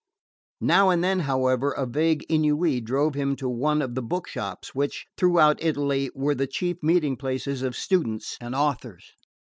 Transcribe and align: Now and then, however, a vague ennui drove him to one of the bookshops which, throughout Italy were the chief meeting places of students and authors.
Now 0.61 0.89
and 0.89 1.03
then, 1.03 1.19
however, 1.19 1.73
a 1.73 1.85
vague 1.85 2.25
ennui 2.27 2.81
drove 2.81 3.13
him 3.13 3.35
to 3.35 3.47
one 3.47 3.83
of 3.83 3.93
the 3.93 4.01
bookshops 4.01 4.73
which, 4.73 5.05
throughout 5.15 5.61
Italy 5.61 6.09
were 6.15 6.33
the 6.33 6.47
chief 6.47 6.81
meeting 6.81 7.15
places 7.15 7.61
of 7.61 7.75
students 7.75 8.35
and 8.41 8.55
authors. 8.55 9.11